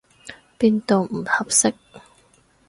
[0.57, 1.75] 邊度唔合適？